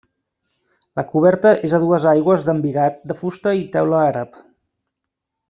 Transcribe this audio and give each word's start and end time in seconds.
La 0.99 1.03
coberta 1.11 1.51
és 1.69 1.75
a 1.77 1.81
dues 1.83 2.07
aigües 2.13 2.47
d'embigat 2.47 2.99
de 3.13 3.19
fusta 3.21 3.55
i 3.59 3.63
teula 3.77 4.01
àrab. 4.09 4.43